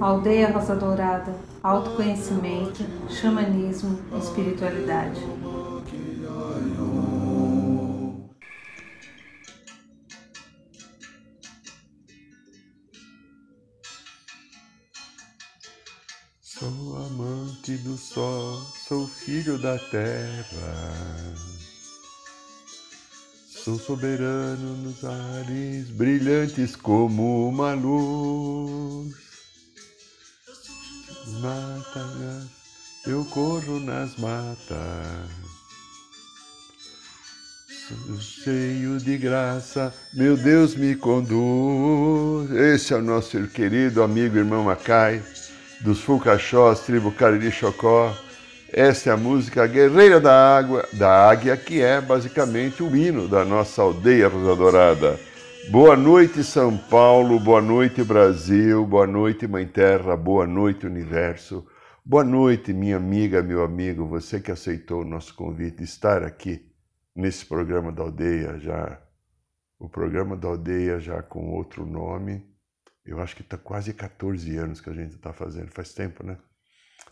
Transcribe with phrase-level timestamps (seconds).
[0.00, 5.20] Aldeia Rosa Dourada, autoconhecimento, xamanismo, espiritualidade.
[16.40, 21.59] Sou amante do sol, sou filho da terra.
[23.64, 29.14] Sou soberano nos ares, brilhantes como uma luz.
[31.42, 32.46] Matas,
[33.06, 35.28] eu corro nas matas.
[37.86, 42.50] Sou cheio de graça, meu Deus me conduz.
[42.52, 45.22] Esse é o nosso querido amigo irmão Macai
[45.82, 48.16] dos Fulcachós, tribo Cariri Chocó.
[48.72, 53.44] Essa é a música Guerreira da Água, da Águia, que é basicamente o hino da
[53.44, 55.18] nossa aldeia Rosa Dourada.
[55.72, 61.66] Boa noite, São Paulo, boa noite, Brasil, boa noite, Mãe Terra, boa noite, Universo.
[62.04, 66.64] Boa noite, minha amiga, meu amigo, você que aceitou o nosso convite de estar aqui
[67.14, 69.02] nesse programa da aldeia já.
[69.80, 72.46] O programa da aldeia já com outro nome,
[73.04, 76.38] eu acho que está quase 14 anos que a gente está fazendo, faz tempo, né?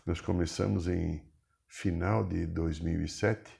[0.05, 1.28] Nós começamos em
[1.69, 3.59] final de 2007,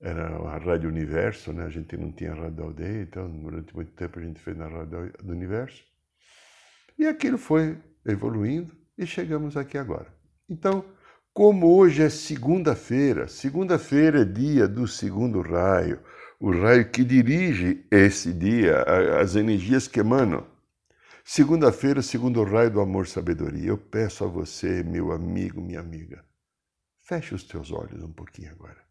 [0.00, 1.64] era a Rádio Universo, né?
[1.64, 4.66] A gente não tinha Rádio da Aldeia, então durante muito tempo a gente fez na
[4.66, 5.84] Rádio do Universo.
[6.98, 10.12] E aquilo foi evoluindo e chegamos aqui agora.
[10.48, 10.84] Então,
[11.32, 16.00] como hoje é segunda-feira, segunda-feira é dia do segundo raio,
[16.40, 18.82] o raio que dirige esse dia,
[19.20, 20.46] as energias que emanam.
[21.24, 26.24] Segunda-feira, segundo raio do amor sabedoria, eu peço a você, meu amigo, minha amiga,
[27.10, 28.88] feche os teus olhos um pouquinho agora.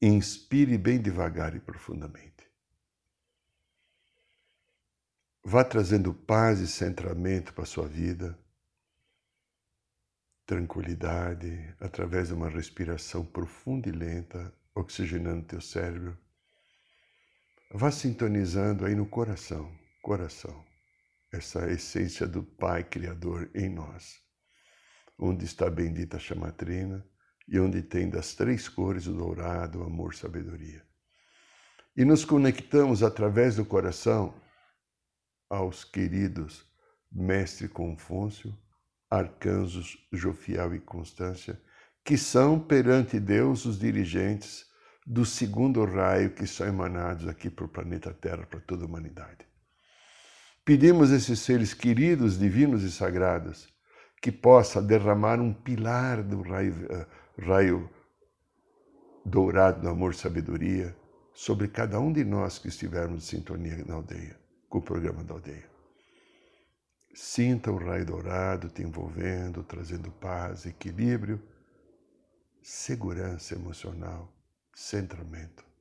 [0.00, 2.50] Inspire bem devagar e profundamente.
[5.44, 8.38] Vá trazendo paz e centramento para a sua vida,
[10.46, 16.18] tranquilidade, através de uma respiração profunda e lenta, oxigenando teu cérebro
[17.74, 20.62] Vá sintonizando aí no coração, coração,
[21.32, 24.21] essa essência do Pai Criador em nós,
[25.24, 27.06] onde está a bendita chamatrina
[27.46, 30.84] e onde tem das três cores o dourado, o amor, sabedoria.
[31.96, 34.34] E nos conectamos através do coração
[35.48, 36.66] aos queridos
[37.10, 38.52] Mestre Confúcio,
[39.08, 41.60] arcanjos Jofiel e Constância,
[42.04, 44.66] que são perante Deus os dirigentes
[45.06, 49.46] do segundo raio que são emanados aqui para o planeta Terra, para toda a humanidade.
[50.64, 53.71] Pedimos esses seres queridos, divinos e sagrados,
[54.22, 57.90] que possa derramar um pilar do raio, uh, raio
[59.24, 60.96] dourado do amor e sabedoria
[61.34, 64.38] sobre cada um de nós que estivermos em sintonia na aldeia,
[64.68, 65.68] com o programa da aldeia.
[67.12, 71.42] Sinta o raio dourado te envolvendo, trazendo paz, equilíbrio,
[72.62, 74.32] segurança emocional
[74.74, 75.71] centramento.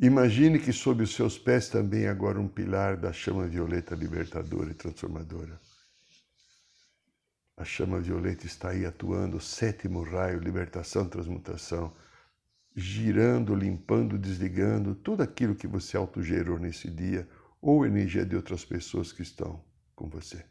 [0.00, 4.74] Imagine que sob os seus pés também agora um pilar da chama violeta libertadora e
[4.74, 5.60] transformadora.
[7.56, 11.92] A chama violeta está aí atuando, sétimo raio, libertação, transmutação,
[12.76, 17.28] girando, limpando, desligando tudo aquilo que você autogerou nesse dia
[17.60, 19.64] ou energia de outras pessoas que estão
[19.96, 20.46] com você.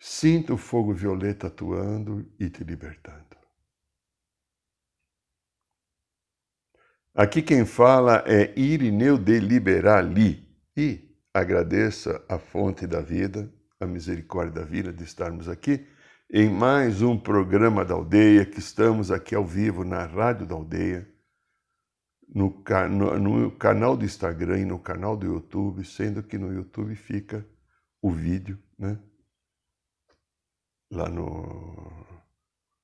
[0.00, 3.33] Sinta o fogo violeta atuando e te libertando.
[7.16, 10.44] Aqui quem fala é Irineu de Liberali
[10.76, 13.48] e agradeça a fonte da vida,
[13.78, 15.86] a misericórdia da vida de estarmos aqui
[16.28, 21.08] em mais um programa da aldeia, que estamos aqui ao vivo na Rádio da Aldeia,
[22.28, 26.96] no, no, no canal do Instagram e no canal do YouTube, sendo que no YouTube
[26.96, 27.46] fica
[28.02, 28.98] o vídeo, né?
[30.90, 32.04] lá no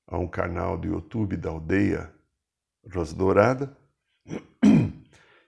[0.07, 2.13] a um canal do YouTube da aldeia
[2.93, 3.80] Rosa Dourada.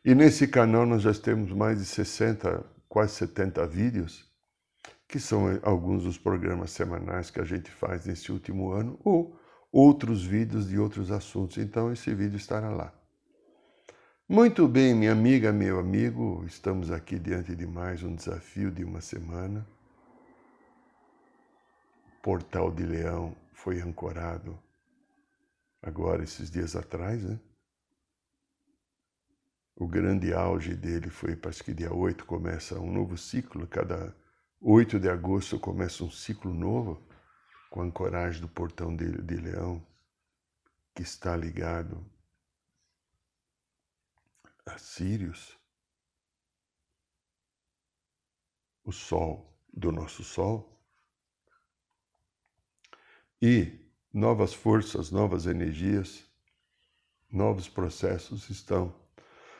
[0.06, 4.30] E nesse canal nós já temos mais de 60, quase 70 vídeos,
[5.08, 9.40] que são alguns dos programas semanais que a gente faz nesse último ano, ou
[9.72, 11.58] outros vídeos de outros assuntos.
[11.58, 12.94] Então esse vídeo estará lá.
[14.28, 19.00] Muito bem, minha amiga, meu amigo, estamos aqui diante de mais um desafio de uma
[19.00, 19.66] semana.
[22.22, 24.58] Portal de Leão foi ancorado
[25.81, 27.40] agora, esses dias atrás, né?
[29.75, 34.16] O grande auge dele foi, parece que dia 8 começa um novo ciclo, cada
[34.62, 37.02] 8 de agosto começa um ciclo novo,
[37.70, 39.86] com a ancoragem do portão de, de Leão,
[40.94, 42.06] que está ligado
[44.66, 45.58] a Sírios,
[48.84, 50.80] o Sol do nosso Sol,
[53.42, 53.84] e
[54.14, 56.24] novas forças, novas energias,
[57.30, 59.03] novos processos estão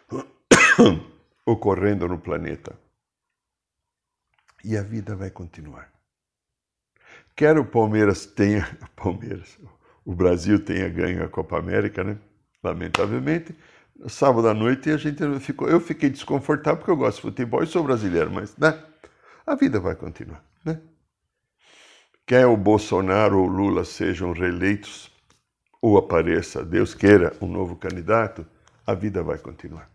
[1.46, 2.78] ocorrendo no planeta.
[4.64, 5.92] E a vida vai continuar.
[7.36, 9.58] Quer o Palmeiras tenha, Palmeiras,
[10.06, 12.18] o Brasil tenha ganho a Copa América, né?
[12.64, 13.56] Lamentavelmente,
[14.08, 17.68] sábado à noite a gente ficou, eu fiquei desconfortável porque eu gosto de futebol e
[17.68, 18.82] sou brasileiro, mas né?
[19.46, 20.80] A vida vai continuar, né?
[22.26, 25.12] Quer o Bolsonaro ou o Lula sejam reeleitos
[25.82, 28.46] ou apareça, Deus queira, um novo candidato,
[28.88, 29.93] a vida vai continuar.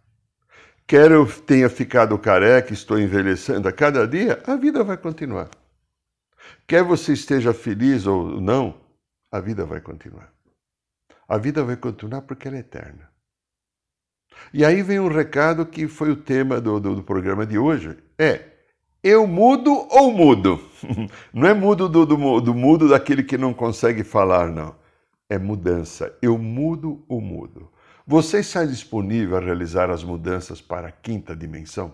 [0.88, 5.50] Quer eu tenha ficado careca, estou envelhecendo a cada dia, a vida vai continuar.
[6.66, 8.74] Quer você esteja feliz ou não,
[9.30, 10.32] a vida vai continuar.
[11.28, 13.06] A vida vai continuar porque ela é eterna.
[14.50, 17.94] E aí vem um recado que foi o tema do, do, do programa de hoje.
[18.18, 18.46] É,
[19.02, 20.58] eu mudo ou mudo?
[21.34, 24.74] Não é mudo do, do, do mudo daquele que não consegue falar, não.
[25.28, 26.16] É mudança.
[26.22, 27.70] Eu mudo ou mudo?
[28.10, 31.92] Você está disponível a realizar as mudanças para a quinta dimensão?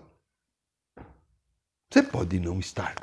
[1.91, 2.95] Você pode não estar.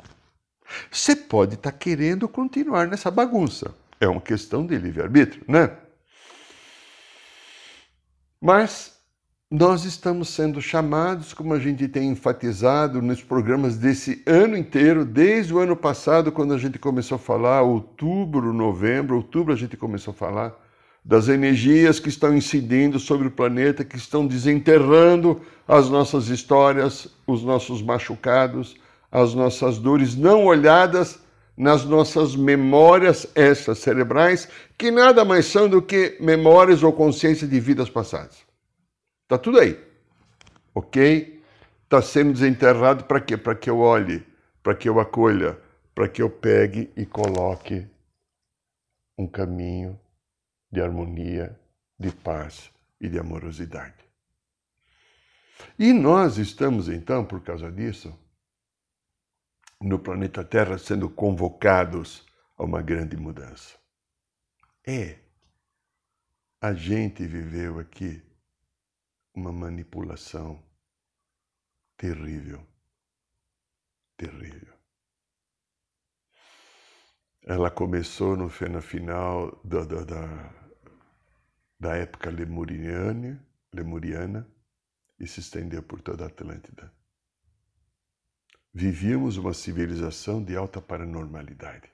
[0.89, 3.71] Você pode estar querendo continuar nessa bagunça.
[3.99, 5.77] É uma questão de livre-arbítrio, né?
[8.41, 8.97] Mas
[9.47, 15.53] nós estamos sendo chamados, como a gente tem enfatizado nos programas desse ano inteiro, desde
[15.53, 20.13] o ano passado, quando a gente começou a falar, outubro, novembro, outubro a gente começou
[20.13, 20.62] a falar
[21.03, 27.43] das energias que estão incidindo sobre o planeta, que estão desenterrando as nossas histórias, os
[27.43, 28.75] nossos machucados,
[29.11, 31.19] as nossas dores não olhadas
[31.55, 34.47] nas nossas memórias essas cerebrais,
[34.77, 38.37] que nada mais são do que memórias ou consciência de vidas passadas.
[39.23, 39.79] Está tudo aí.
[40.73, 41.41] Ok?
[41.83, 43.37] Está sendo desenterrado para quê?
[43.37, 44.23] Para que eu olhe,
[44.63, 45.59] para que eu acolha,
[45.93, 47.85] para que eu pegue e coloque
[49.15, 49.99] um caminho
[50.73, 51.55] de harmonia,
[51.99, 54.03] de paz e de amorosidade.
[55.77, 58.11] E nós estamos, então, por causa disso,
[59.79, 62.25] no planeta Terra sendo convocados
[62.57, 63.77] a uma grande mudança.
[64.83, 65.19] É.
[66.59, 68.23] A gente viveu aqui
[69.35, 70.63] uma manipulação
[71.97, 72.65] terrível.
[74.17, 74.73] Terrível.
[77.45, 80.62] Ela começou no, final da, da, da,
[81.83, 84.49] da época lemuriana, lemuriana
[85.19, 86.89] e se estendeu por toda a Atlântida.
[88.73, 91.91] Vivíamos uma civilização de alta paranormalidade.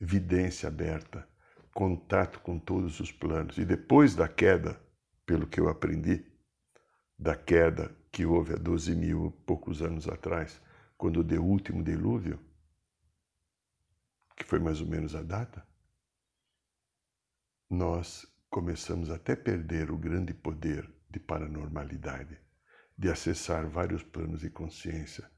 [0.00, 1.26] Vidência aberta,
[1.72, 3.58] contato com todos os planos.
[3.58, 4.76] E depois da queda,
[5.24, 6.26] pelo que eu aprendi,
[7.16, 10.60] da queda que houve há 12 mil poucos anos atrás,
[10.98, 12.40] quando deu o último dilúvio,
[14.36, 15.64] que foi mais ou menos a data,
[17.74, 22.38] nós começamos até a perder o grande poder de paranormalidade
[22.96, 25.28] de acessar vários planos de consciência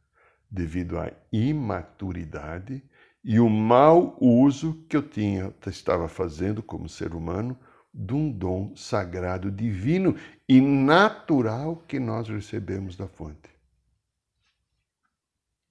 [0.50, 2.84] devido à imaturidade
[3.24, 7.58] e o mau uso que eu tinha estava fazendo como ser humano
[7.92, 10.14] de um dom sagrado divino
[10.48, 13.50] e natural que nós recebemos da fonte.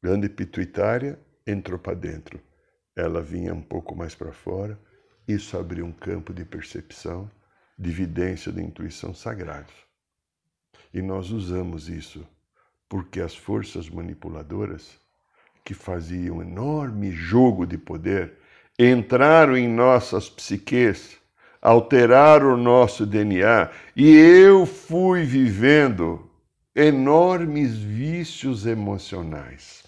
[0.03, 2.41] Grande pituitária entrou para dentro.
[2.95, 4.79] Ela vinha um pouco mais para fora.
[5.27, 7.29] Isso abriu um campo de percepção,
[7.77, 9.73] de evidência, de intuição sagrados.
[10.93, 12.25] E nós usamos isso
[12.87, 14.97] porque as forças manipuladoras
[15.63, 18.33] que faziam um enorme jogo de poder
[18.77, 21.17] entraram em nossas psiques,
[21.61, 26.29] alteraram o nosso DNA e eu fui vivendo
[26.75, 29.83] enormes vícios emocionais.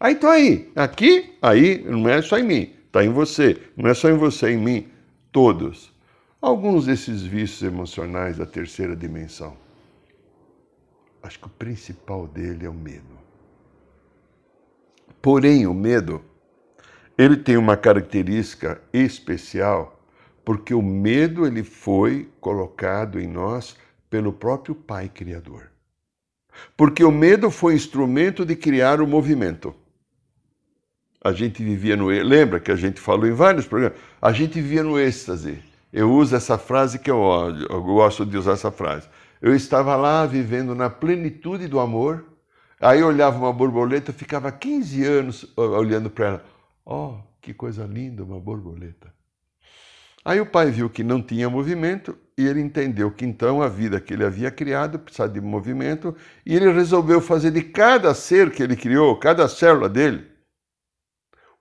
[0.00, 3.94] Aí estou aí, aqui, aí, não é só em mim, está em você, não é
[3.94, 4.88] só em você, é em mim,
[5.30, 5.92] todos.
[6.40, 9.56] Alguns desses vícios emocionais da terceira dimensão
[11.26, 13.16] acho que o principal dele é o medo.
[15.20, 16.24] Porém, o medo,
[17.18, 20.00] ele tem uma característica especial,
[20.44, 23.76] porque o medo ele foi colocado em nós
[24.08, 25.70] pelo próprio Pai Criador.
[26.76, 29.74] Porque o medo foi instrumento de criar o movimento.
[31.26, 32.06] A gente vivia no.
[32.06, 33.98] Lembra que a gente falou em vários programas?
[34.22, 35.58] A gente vivia no êxtase.
[35.92, 37.20] Eu uso essa frase que eu,
[37.68, 39.08] eu gosto de usar essa frase.
[39.42, 42.24] Eu estava lá vivendo na plenitude do amor.
[42.80, 46.44] Aí eu olhava uma borboleta, ficava 15 anos olhando para ela.
[46.84, 49.12] Oh, que coisa linda uma borboleta.
[50.24, 54.00] Aí o pai viu que não tinha movimento e ele entendeu que então a vida
[54.00, 56.14] que ele havia criado precisava de movimento
[56.44, 60.35] e ele resolveu fazer de cada ser que ele criou, cada célula dele,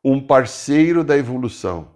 [0.07, 1.89] um parceiro da evolução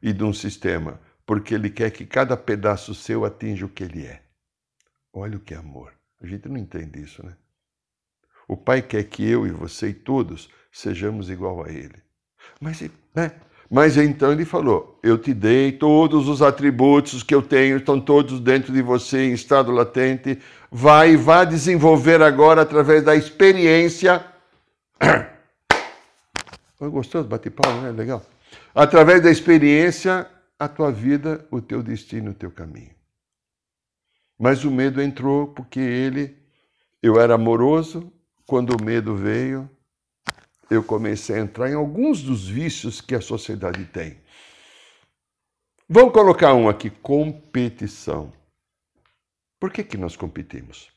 [0.00, 4.06] e de um sistema, porque ele quer que cada pedaço seu atinja o que ele
[4.06, 4.22] é.
[5.12, 5.92] Olha o que é amor.
[6.22, 7.34] A gente não entende isso, né?
[8.46, 12.00] O pai quer que eu e você e todos sejamos igual a ele.
[12.60, 13.32] Mas, né?
[13.68, 18.38] Mas então ele falou: Eu te dei todos os atributos que eu tenho, estão todos
[18.38, 20.38] dentro de você em estado latente.
[20.70, 24.24] Vai e vá desenvolver agora através da experiência.
[26.76, 27.90] Foi gostoso, bate palma, né?
[27.90, 28.24] Legal.
[28.74, 30.28] Através da experiência,
[30.58, 32.94] a tua vida, o teu destino, o teu caminho.
[34.38, 36.36] Mas o medo entrou porque ele,
[37.02, 38.12] eu era amoroso,
[38.46, 39.70] quando o medo veio,
[40.70, 44.20] eu comecei a entrar em alguns dos vícios que a sociedade tem.
[45.88, 48.32] Vamos colocar um aqui: competição.
[49.60, 50.90] Por que, que nós competimos?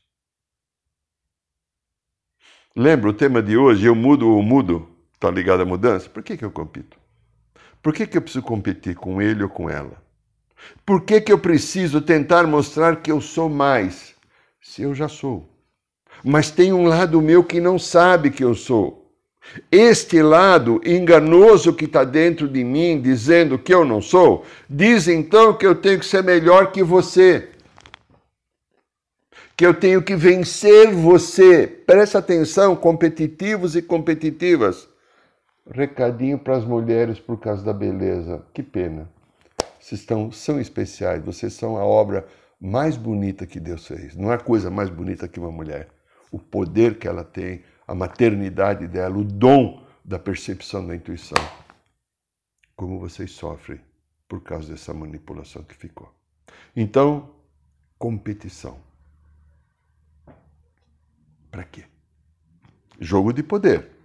[2.74, 3.86] Lembra o tema de hoje?
[3.86, 4.97] Eu mudo ou mudo?
[5.18, 6.08] Está ligado à mudança?
[6.08, 6.96] Por que, que eu compito?
[7.82, 10.00] Por que, que eu preciso competir com ele ou com ela?
[10.86, 14.14] Por que, que eu preciso tentar mostrar que eu sou mais,
[14.60, 15.48] se eu já sou?
[16.24, 19.12] Mas tem um lado meu que não sabe que eu sou.
[19.72, 25.52] Este lado enganoso que está dentro de mim, dizendo que eu não sou, diz então
[25.52, 27.48] que eu tenho que ser melhor que você.
[29.56, 31.66] Que eu tenho que vencer você.
[31.66, 34.88] Presta atenção, competitivos e competitivas.
[35.70, 38.44] Recadinho para as mulheres por causa da beleza.
[38.54, 39.08] Que pena.
[39.78, 42.26] Vocês estão, são especiais, vocês são a obra
[42.60, 44.16] mais bonita que Deus fez.
[44.16, 45.88] Não há coisa mais bonita que uma mulher.
[46.30, 51.38] O poder que ela tem, a maternidade dela, o dom da percepção da intuição.
[52.74, 53.80] Como vocês sofrem
[54.28, 56.12] por causa dessa manipulação que ficou.
[56.74, 57.34] Então,
[57.98, 58.78] competição.
[61.50, 61.84] Para quê?
[63.00, 63.97] Jogo de poder.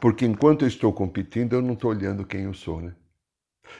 [0.00, 2.94] Porque enquanto eu estou competindo, eu não estou olhando quem eu sou, né?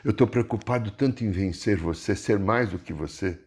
[0.04, 3.38] Eu estou preocupado tanto em vencer você, ser mais do que você.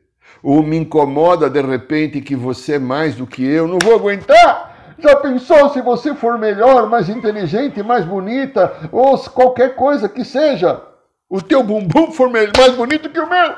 [0.41, 4.95] Ou me incomoda de repente que você é mais do que eu, não vou aguentar!
[4.97, 10.81] Já pensou se você for melhor, mais inteligente, mais bonita, ou qualquer coisa que seja,
[11.29, 13.57] o teu bumbum for mais bonito que o meu?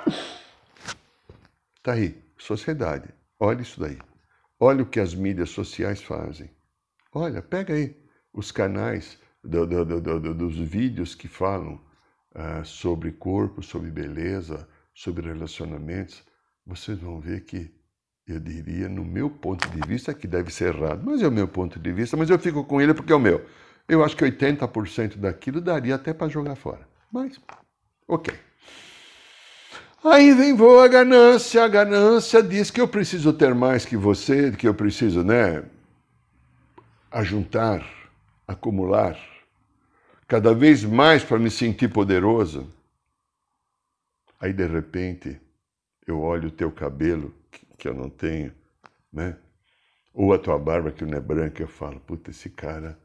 [1.84, 3.10] Tá aí, sociedade.
[3.40, 4.00] Olha isso daí.
[4.60, 6.50] Olha o que as mídias sociais fazem.
[7.14, 7.96] Olha, pega aí
[8.36, 11.80] os canais do, do, do, dos vídeos que falam
[12.36, 16.22] uh, sobre corpo, sobre beleza, sobre relacionamentos.
[16.66, 17.74] Vocês vão ver que
[18.28, 21.48] eu diria, no meu ponto de vista, que deve ser errado, mas é o meu
[21.48, 23.46] ponto de vista, mas eu fico com ele porque é o meu.
[23.88, 26.88] Eu acho que 80% daquilo daria até para jogar fora.
[27.12, 27.40] Mas,
[28.08, 28.34] ok.
[30.04, 34.52] Aí vem voa a ganância, a ganância diz que eu preciso ter mais que você,
[34.52, 35.64] que eu preciso, né,
[37.12, 37.95] ajuntar,
[38.48, 39.18] acumular,
[40.28, 42.72] cada vez mais para me sentir poderoso.
[44.40, 45.40] Aí de repente
[46.06, 47.34] eu olho o teu cabelo
[47.78, 48.54] que eu não tenho,
[49.12, 49.38] né?
[50.14, 52.98] Ou a tua barba que não é branca, eu falo, puta, esse cara,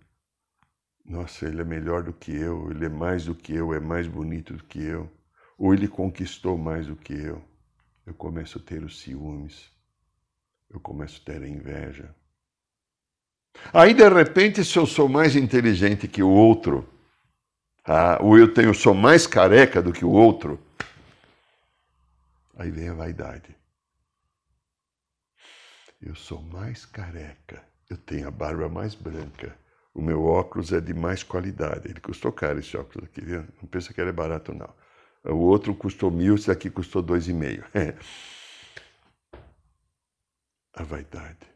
[1.04, 4.06] nossa, ele é melhor do que eu, ele é mais do que eu, é mais
[4.06, 5.10] bonito do que eu,
[5.58, 7.42] ou ele conquistou mais do que eu.
[8.06, 9.70] Eu começo a ter os ciúmes,
[10.68, 12.14] eu começo a ter a inveja.
[13.72, 16.88] Aí, de repente, se eu sou mais inteligente que o outro,
[17.84, 20.60] ah, ou eu tenho, sou mais careca do que o outro,
[22.56, 23.56] aí vem a vaidade.
[26.00, 29.56] Eu sou mais careca, eu tenho a barba mais branca,
[29.94, 31.88] o meu óculos é de mais qualidade.
[31.88, 33.44] Ele custou caro esse óculos aqui, viu?
[33.60, 34.72] Não pensa que ele é barato, não.
[35.24, 37.64] O outro custou mil, esse aqui custou dois e meio.
[40.74, 41.46] a vaidade.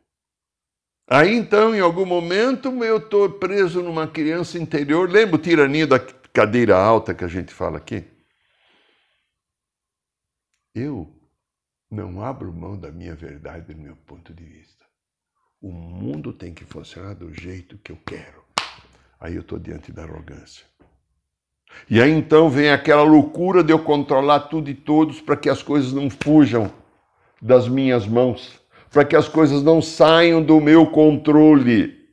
[1.06, 5.08] Aí então, em algum momento, eu estou preso numa criança interior.
[5.08, 8.04] Lembra o tiraninho da cadeira alta que a gente fala aqui?
[10.75, 11.14] Eu
[11.90, 14.84] não abro mão da minha verdade do meu ponto de vista.
[15.61, 18.42] O mundo tem que funcionar do jeito que eu quero.
[19.20, 20.66] Aí eu estou diante da arrogância.
[21.88, 25.62] E aí então vem aquela loucura de eu controlar tudo e todos para que as
[25.62, 26.73] coisas não fujam
[27.40, 28.61] das minhas mãos,
[28.95, 32.05] para que as coisas não saiam do meu controle.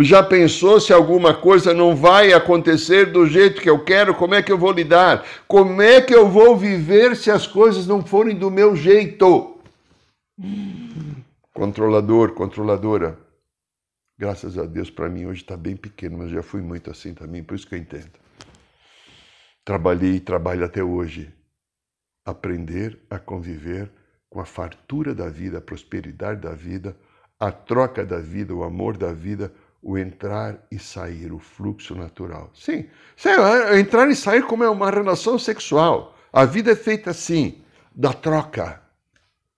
[0.00, 4.14] Já pensou se alguma coisa não vai acontecer do jeito que eu quero?
[4.14, 5.26] Como é que eu vou lidar?
[5.46, 9.60] Como é que eu vou viver se as coisas não forem do meu jeito?
[11.52, 13.18] Controlador, controladora.
[14.18, 17.42] Graças a Deus, para mim hoje está bem pequeno, mas já fui muito assim também,
[17.42, 18.12] por isso que eu entendo.
[19.62, 21.30] Trabalhei e trabalho até hoje
[22.24, 23.90] aprender a conviver
[24.32, 26.96] com a fartura da vida, a prosperidade da vida,
[27.38, 32.50] a troca da vida, o amor da vida, o entrar e sair, o fluxo natural.
[32.54, 32.86] Sim,
[33.22, 36.16] é, entrar e sair como é uma relação sexual.
[36.32, 37.60] A vida é feita assim,
[37.94, 38.80] da troca.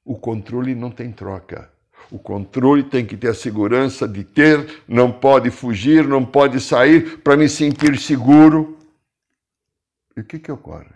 [0.04, 1.70] O controle não tem troca.
[2.10, 7.18] O controle tem que ter a segurança de ter, não pode fugir, não pode sair
[7.18, 8.76] para me sentir seguro.
[10.16, 10.94] E o que, que ocorre?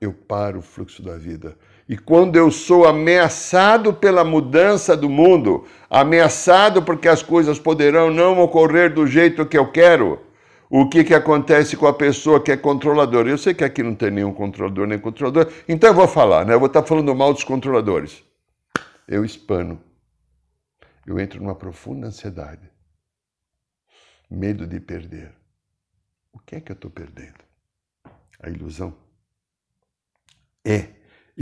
[0.00, 1.56] Eu paro o fluxo da vida.
[1.88, 8.40] E quando eu sou ameaçado pela mudança do mundo, ameaçado porque as coisas poderão não
[8.40, 10.20] ocorrer do jeito que eu quero,
[10.70, 13.28] o que, que acontece com a pessoa que é controladora?
[13.28, 16.54] Eu sei que aqui não tem nenhum controlador nem controlador, então eu vou falar, né?
[16.54, 18.24] Eu vou estar falando mal dos controladores.
[19.06, 19.78] Eu espano.
[21.06, 22.70] Eu entro numa profunda ansiedade.
[24.30, 25.34] Medo de perder.
[26.32, 27.44] O que é que eu estou perdendo?
[28.40, 28.96] A ilusão.
[30.64, 30.88] É,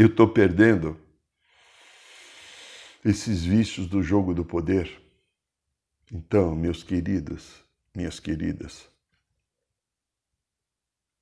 [0.01, 0.99] eu estou perdendo
[3.05, 4.99] esses vícios do jogo do poder.
[6.11, 7.63] Então, meus queridos,
[7.95, 8.89] minhas queridas,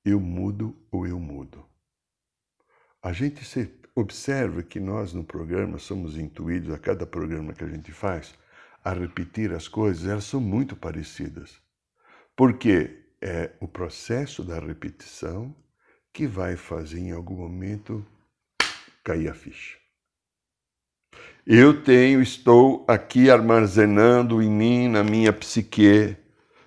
[0.05, 1.65] eu mudo ou eu mudo.
[3.03, 7.67] A gente se observa que nós no programa somos intuídos, a cada programa que a
[7.67, 8.33] gente faz,
[8.81, 11.61] a repetir as coisas, elas são muito parecidas.
[12.33, 15.53] Porque é o processo da repetição
[16.13, 18.07] que vai fazer em algum momento
[19.09, 19.75] cair a ficha.
[21.45, 26.15] Eu tenho, estou aqui armazenando em mim, na minha psique,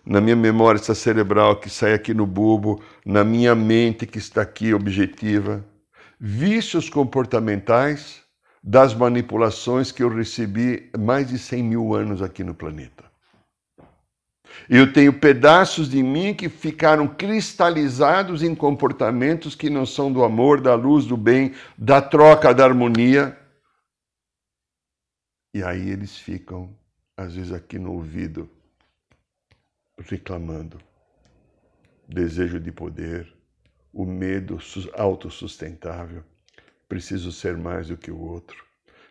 [0.04, 4.74] na minha memória cerebral que sai aqui no bulbo, na minha mente que está aqui
[4.74, 5.64] objetiva,
[6.18, 8.22] vícios comportamentais
[8.60, 13.11] das manipulações que eu recebi mais de 100 mil anos aqui no planeta.
[14.68, 20.60] Eu tenho pedaços de mim que ficaram cristalizados em comportamentos que não são do amor,
[20.60, 23.38] da luz, do bem, da troca, da harmonia.
[25.54, 26.74] E aí eles ficam,
[27.16, 28.48] às vezes, aqui no ouvido,
[29.98, 30.78] reclamando.
[32.08, 33.32] Desejo de poder,
[33.92, 34.58] o medo
[34.94, 36.24] autossustentável.
[36.88, 38.64] Preciso ser mais do que o outro.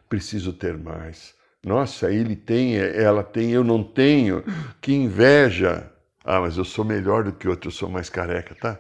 [0.08, 1.36] Preciso ter mais.
[1.64, 4.44] Nossa, ele tem, ela tem, eu não tenho.
[4.82, 5.92] Que inveja.
[6.24, 8.80] Ah, mas eu sou melhor do que outro, eu sou mais careca, tá?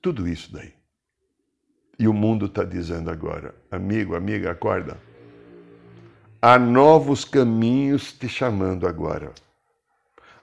[0.00, 0.72] Tudo isso daí.
[1.98, 4.96] E o mundo está dizendo agora, amigo, amiga, acorda.
[6.40, 9.32] Há novos caminhos te chamando agora.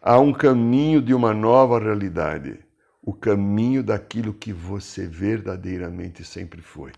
[0.02, 2.60] Há um caminho de uma nova realidade,
[3.02, 6.92] o caminho daquilo que você verdadeiramente sempre foi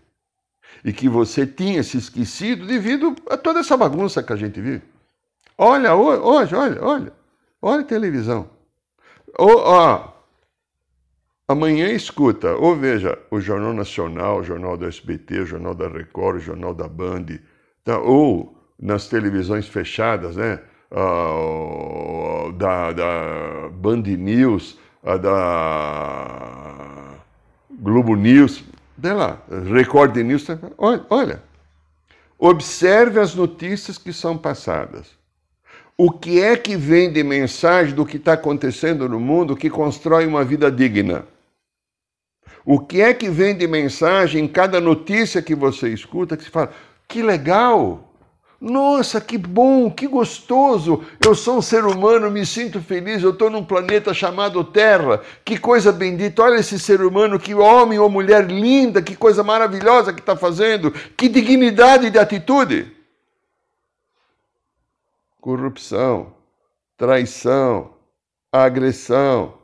[0.84, 4.82] e que você tinha se esquecido devido a toda essa bagunça que a gente vive.
[5.56, 7.12] Olha, hoje, olha, olha,
[7.60, 8.48] olha a televisão.
[9.36, 10.12] Ou, ó,
[11.48, 16.36] amanhã escuta, ou veja o Jornal Nacional, o Jornal do SBT, o Jornal da Record,
[16.36, 17.26] o Jornal da Band,
[17.84, 17.98] tá?
[17.98, 20.60] ou nas televisões fechadas, né?
[20.90, 26.68] Uh, da, da Band News, da
[27.70, 28.64] Globo News,
[29.00, 29.40] Vê lá,
[29.72, 30.16] Record
[30.76, 31.42] olha, olha,
[32.36, 35.16] observe as notícias que são passadas.
[35.96, 40.26] O que é que vem de mensagem do que está acontecendo no mundo que constrói
[40.26, 41.24] uma vida digna?
[42.64, 46.50] O que é que vem de mensagem em cada notícia que você escuta que se
[46.50, 46.72] fala,
[47.06, 48.07] que legal,
[48.60, 51.04] nossa, que bom, que gostoso!
[51.24, 55.22] Eu sou um ser humano, me sinto feliz, eu estou num planeta chamado Terra.
[55.44, 56.42] Que coisa bendita!
[56.42, 60.90] Olha esse ser humano, que homem ou mulher linda, que coisa maravilhosa que está fazendo,
[60.90, 62.90] que dignidade de atitude!
[65.40, 66.34] Corrupção,
[66.96, 67.94] traição,
[68.50, 69.54] agressão,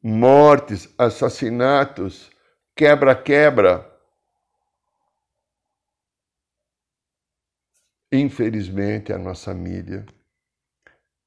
[0.00, 2.30] mortes, assassinatos,
[2.76, 3.93] quebra-quebra
[8.16, 10.06] Infelizmente, a nossa mídia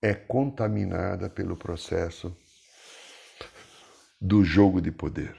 [0.02, 2.34] é contaminada pelo processo
[4.22, 5.36] do jogo de poder.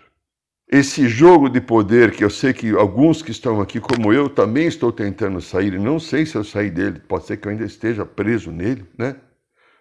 [0.71, 4.67] Esse jogo de poder, que eu sei que alguns que estão aqui, como eu, também
[4.67, 7.65] estou tentando sair, e não sei se eu sair dele, pode ser que eu ainda
[7.65, 9.19] esteja preso nele, né?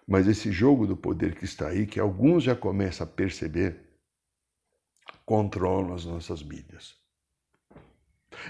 [0.06, 3.76] Mas esse jogo do poder que está aí, que alguns já começam a perceber,
[5.26, 6.96] controla as nossas mídias.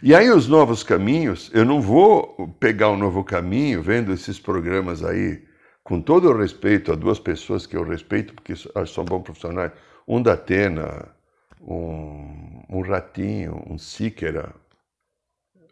[0.03, 5.05] E aí os novos caminhos, eu não vou pegar um novo caminho vendo esses programas
[5.05, 5.45] aí,
[5.83, 9.73] com todo o respeito a duas pessoas que eu respeito, porque são bons profissionais,
[10.07, 11.09] um da Atena,
[11.61, 14.55] um, um Ratinho, um Síquera,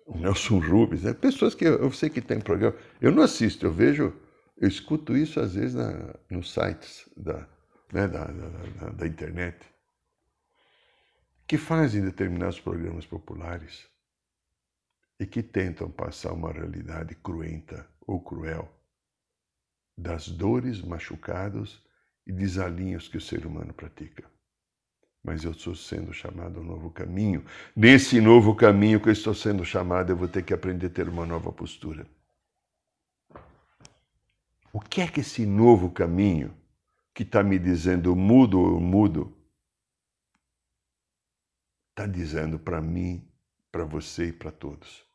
[0.09, 1.13] um Nelson Rubens, né?
[1.13, 2.77] pessoas que eu, eu sei que tem programa.
[3.01, 4.13] Eu não assisto, eu vejo,
[4.59, 7.47] eu escuto isso às vezes na, nos sites da,
[7.93, 8.49] né, da, da,
[8.81, 9.59] da, da internet.
[11.47, 13.96] que fazem determinados programas populares
[15.19, 18.71] e que tentam passar uma realidade cruenta ou cruel
[19.97, 21.83] das dores, machucados
[22.27, 24.31] e desalinhos que o ser humano pratica.
[25.25, 27.45] Mas eu estou sendo chamado a um novo caminho.
[27.75, 31.09] Nesse novo caminho que eu estou sendo chamado, eu vou ter que aprender a ter
[31.09, 32.07] uma nova postura.
[34.73, 36.55] O que é que esse novo caminho
[37.15, 39.35] que está me dizendo mudo ou mudo
[41.91, 43.27] está dizendo para mim,
[43.73, 45.06] para você e para todos?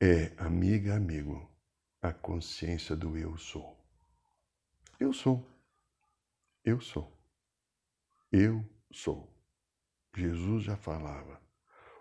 [0.00, 1.50] É, amiga, amigo,
[2.02, 3.76] a consciência do eu sou.
[5.00, 5.44] Eu sou.
[6.64, 7.12] Eu sou.
[8.30, 9.32] Eu sou.
[10.14, 11.40] Jesus já falava.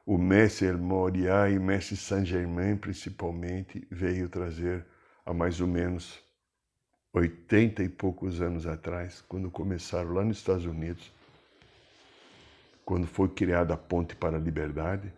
[0.05, 4.85] O mestre Moriá e o mestre Saint Germain, principalmente, veio trazer
[5.25, 6.19] há mais ou menos
[7.13, 11.11] oitenta e poucos anos atrás, quando começaram lá nos Estados Unidos,
[12.85, 15.11] quando foi criada a Ponte para a Liberdade,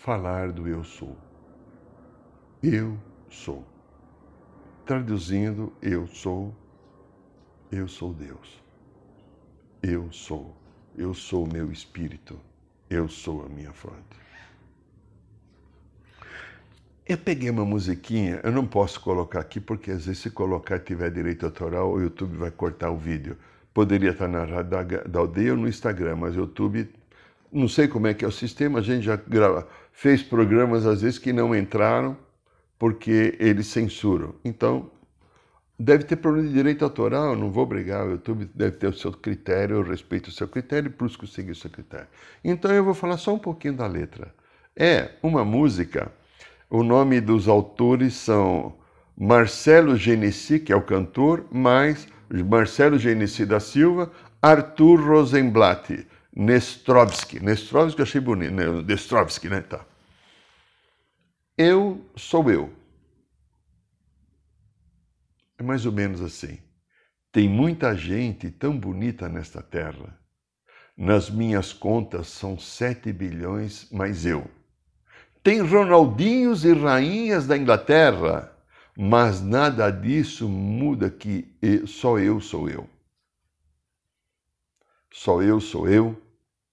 [0.00, 1.16] falar do eu sou.
[2.62, 3.64] Eu sou.
[4.86, 6.54] Traduzindo, eu sou,
[7.70, 8.62] eu sou Deus.
[9.82, 10.56] Eu sou,
[10.96, 12.38] eu sou o meu espírito,
[12.88, 14.18] eu sou a minha fonte.
[17.06, 21.10] Eu peguei uma musiquinha, eu não posso colocar aqui porque às vezes se colocar tiver
[21.10, 23.36] direito autoral, o YouTube vai cortar o vídeo.
[23.74, 26.88] Poderia estar na rádio da, da aldeia ou no Instagram, mas o YouTube
[27.52, 31.02] não sei como é que é o sistema, a gente já grava, fez programas às
[31.02, 32.16] vezes que não entraram
[32.78, 34.34] porque eles censuram.
[34.44, 34.90] Então,
[35.78, 39.12] deve ter problema de direito autoral, não vou brigar, o YouTube deve ter o seu
[39.12, 42.06] critério, eu respeito o seu critério e busco seguir o seu critério.
[42.44, 44.34] Então eu vou falar só um pouquinho da letra.
[44.76, 46.12] É uma música,
[46.68, 48.74] o nome dos autores são
[49.16, 56.06] Marcelo Genesi, que é o cantor, mais Marcelo Genesi da Silva, Arthur Rosenblatt.
[56.34, 57.40] Nestrovsky.
[57.40, 58.52] Nestrovsky eu achei bonito.
[58.52, 58.66] Né?
[58.82, 59.60] Nestrovsky, né?
[59.62, 59.84] Tá.
[61.56, 62.72] Eu sou eu.
[65.58, 66.58] É mais ou menos assim.
[67.32, 70.18] Tem muita gente tão bonita nesta terra.
[70.96, 74.50] Nas minhas contas são sete bilhões, mais eu.
[75.42, 78.52] Tem Ronaldinhos e rainhas da Inglaterra,
[78.96, 81.54] mas nada disso muda que
[81.86, 82.88] só eu sou eu.
[85.12, 86.16] Só eu sou eu,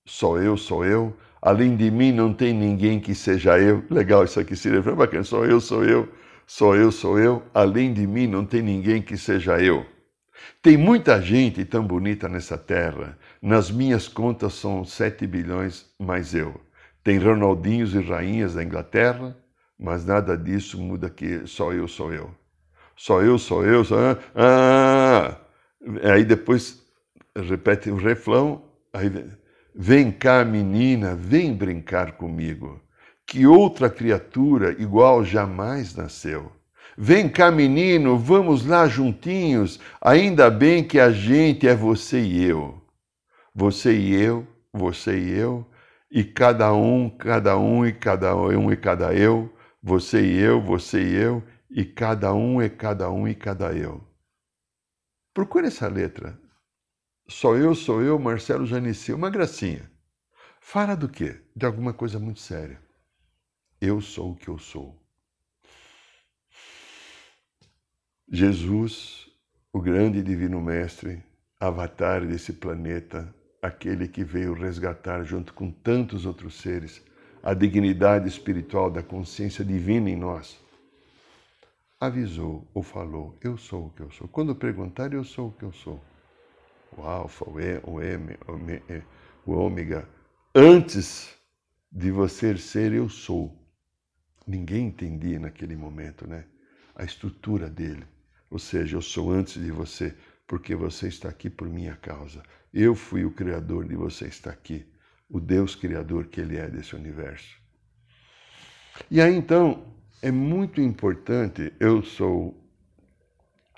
[0.05, 1.15] só eu sou eu.
[1.41, 3.83] Além de mim não tem ninguém que seja eu.
[3.89, 5.23] Legal isso aqui, seria bacana.
[5.23, 6.07] Só eu sou eu,
[6.45, 7.43] só eu sou eu.
[7.53, 9.85] Além de mim não tem ninguém que seja eu.
[10.61, 13.17] Tem muita gente tão bonita nessa terra.
[13.41, 16.59] Nas minhas contas são 7 bilhões mais eu.
[17.03, 19.35] Tem Ronaldinhos e rainhas da Inglaterra,
[19.79, 22.29] mas nada disso muda que só eu sou eu.
[22.95, 23.83] Só eu sou eu.
[23.83, 23.95] Só...
[23.97, 25.39] Ah, ah,
[26.03, 26.13] ah.
[26.13, 26.86] Aí depois
[27.41, 29.11] repete o refrão, aí
[29.75, 32.81] vem cá, menina, vem brincar comigo,
[33.25, 36.51] que outra criatura igual jamais nasceu.
[36.97, 42.81] Vem cá, menino, vamos lá juntinhos, ainda bem que a gente é você e eu.
[43.53, 45.65] Você e eu, você e eu,
[46.11, 51.03] e cada um, cada um e cada um e cada eu, você e eu, você
[51.03, 54.01] e eu, e cada um é cada um e cada eu.
[55.33, 56.39] Procure essa letra,
[57.29, 59.11] Sou eu, sou eu, Marcelo Janici.
[59.11, 59.91] Uma gracinha.
[60.61, 61.41] Fala do quê?
[61.53, 62.81] De alguma coisa muito séria.
[63.81, 64.97] Eu sou o que eu sou.
[68.31, 69.29] Jesus,
[69.73, 71.21] o grande divino mestre,
[71.59, 77.03] avatar desse planeta, aquele que veio resgatar junto com tantos outros seres
[77.43, 80.57] a dignidade espiritual da consciência divina em nós,
[81.99, 84.29] avisou ou falou: Eu sou o que eu sou.
[84.29, 86.01] Quando perguntar, eu sou o que eu sou
[86.95, 88.37] o alfa, o, e, o, m,
[89.45, 90.07] o, o ômega,
[90.53, 91.35] antes
[91.91, 93.57] de você ser eu sou.
[94.45, 96.45] Ninguém entendia naquele momento, né?
[96.95, 98.05] A estrutura dele.
[98.49, 100.15] Ou seja, eu sou antes de você,
[100.47, 102.41] porque você está aqui por minha causa.
[102.73, 104.85] Eu fui o criador de você estar aqui,
[105.29, 107.57] o Deus criador que ele é desse universo.
[109.11, 112.66] E aí então, é muito importante, eu sou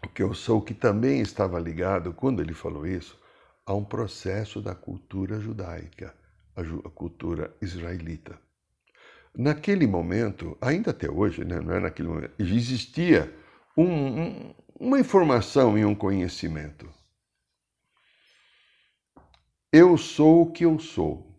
[0.08, 3.20] que eu sou, que também estava ligado, quando ele falou isso,
[3.66, 6.16] a um processo da cultura judaica,
[6.56, 8.40] a cultura israelita.
[9.38, 13.34] Naquele momento, ainda até hoje, né, não é naquele momento, existia
[13.78, 16.90] um, um, uma informação e um conhecimento.
[19.72, 21.30] Eu sou o que eu sou.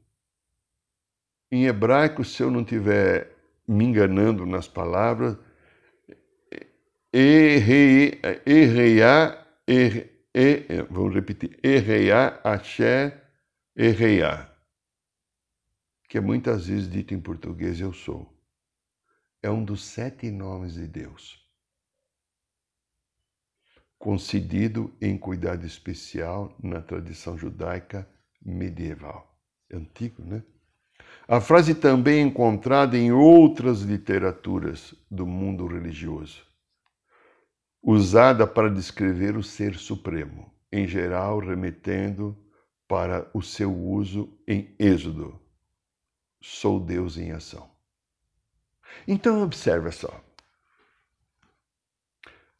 [1.50, 5.36] Em hebraico, se eu não estiver me enganando nas palavras,
[7.12, 8.20] Erreia
[9.66, 13.20] er, er, vamos repetir, Erreá, Axé,
[13.76, 14.48] Erreá,
[16.08, 18.32] que é muitas vezes dito em português eu sou.
[19.42, 21.44] É um dos sete nomes de Deus,
[23.98, 28.08] concedido em cuidado especial na tradição judaica
[28.40, 29.28] medieval.
[29.72, 30.42] Antigo, né?
[31.26, 36.44] A frase também é encontrada em outras literaturas do mundo religioso,
[37.82, 42.36] usada para descrever o Ser Supremo, em geral remetendo
[42.86, 45.40] para o seu uso em Êxodo.
[46.40, 47.70] Sou Deus em ação.
[49.06, 50.22] Então observa só.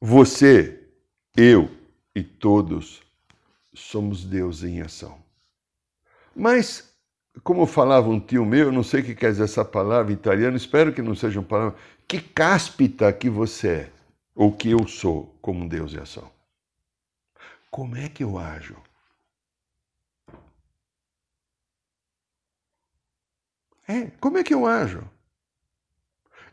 [0.01, 0.89] Você,
[1.37, 1.71] eu
[2.15, 3.03] e todos
[3.75, 5.23] somos Deus em ação.
[6.35, 6.91] Mas
[7.43, 10.57] como falava um tio meu, não sei o que quer dizer essa palavra em italiano,
[10.57, 11.79] espero que não seja uma palavra.
[12.07, 13.93] Que cáspita que você é,
[14.41, 16.33] ou que eu sou, como Deus e ação.
[17.71, 18.75] Como é que eu ajo?
[23.87, 25.07] É, como é que eu ajo?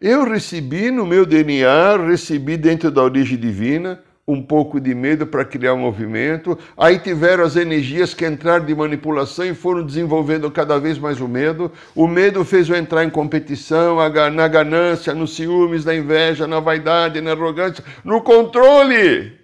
[0.01, 5.45] Eu recebi no meu DNA, recebi dentro da origem divina, um pouco de medo para
[5.45, 6.59] criar um movimento.
[6.75, 11.27] Aí tiveram as energias que entraram de manipulação e foram desenvolvendo cada vez mais o
[11.27, 11.71] medo.
[11.95, 13.97] O medo fez eu entrar em competição,
[14.31, 19.39] na ganância, nos ciúmes, na inveja, na vaidade, na arrogância, no controle.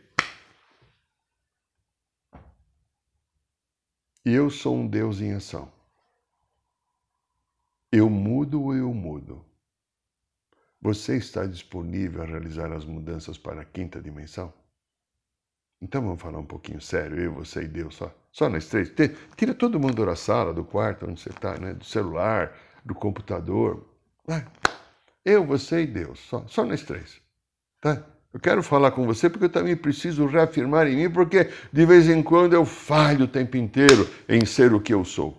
[4.26, 5.72] Eu sou um Deus em ação.
[7.90, 9.46] Eu mudo ou eu mudo?
[10.82, 14.52] Você está disponível a realizar as mudanças para a quinta dimensão?
[15.84, 18.90] Então vamos falar um pouquinho sério, eu, você e Deus, só, só nós três.
[19.36, 21.74] Tira todo mundo da sala, do quarto onde você está, né?
[21.74, 22.54] do celular,
[22.86, 23.86] do computador.
[24.26, 24.48] Vai.
[25.26, 27.22] Eu, você e Deus, só, só nós três.
[27.82, 28.02] Tá?
[28.34, 32.08] Eu quero falar com você porque eu também preciso reafirmar em mim, porque de vez
[32.08, 35.38] em quando eu falho o tempo inteiro em ser o que eu sou.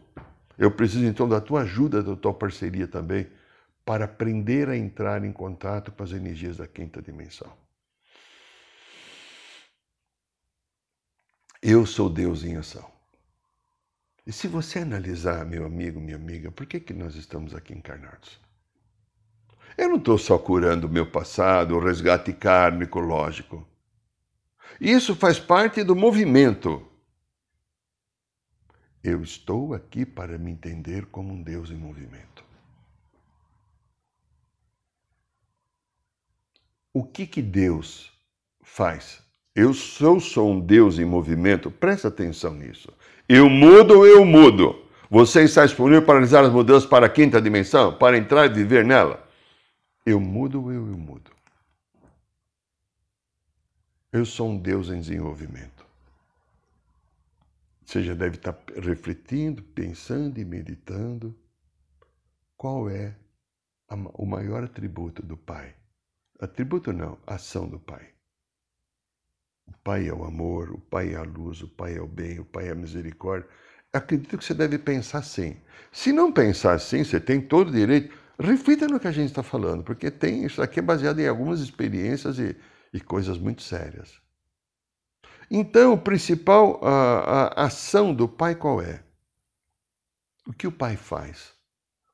[0.59, 3.27] Eu preciso então da tua ajuda, da tua parceria também,
[3.83, 7.64] para aprender a entrar em contato com as energias da quinta dimensão.
[11.67, 12.87] Eu sou Deus em ação.
[14.27, 18.39] E se você analisar, meu amigo, minha amiga, por que, que nós estamos aqui encarnados?
[19.75, 23.67] Eu não estou só curando o meu passado, o resgate kármico, lógico.
[24.79, 26.87] Isso faz parte do movimento.
[29.03, 32.45] Eu estou aqui para me entender como um Deus em movimento.
[36.93, 38.13] O que que Deus
[38.63, 39.24] faz
[39.55, 42.93] eu sou, sou um Deus em movimento, presta atenção nisso.
[43.29, 44.85] Eu mudo, eu mudo.
[45.09, 48.85] Você está disponível para realizar as mudanças para a quinta dimensão, para entrar e viver
[48.85, 49.25] nela?
[50.05, 51.31] Eu mudo, eu, eu mudo.
[54.13, 55.85] Eu sou um Deus em desenvolvimento.
[57.85, 61.35] Você já deve estar refletindo, pensando e meditando
[62.57, 63.15] qual é
[64.15, 65.75] o maior atributo do Pai.
[66.41, 68.14] Atributo não, ação do Pai.
[69.67, 72.39] O Pai é o amor, o Pai é a luz, o Pai é o bem,
[72.39, 73.49] o Pai é a misericórdia.
[73.93, 75.57] Acredito que você deve pensar assim.
[75.93, 78.15] Se não pensar assim, você tem todo o direito.
[78.39, 81.61] Reflita no que a gente está falando, porque tem isso aqui é baseado em algumas
[81.61, 82.57] experiências e,
[82.93, 84.21] e coisas muito sérias.
[85.51, 89.05] Então, a principal a, a ação do Pai qual é?
[90.47, 91.53] O que o Pai faz?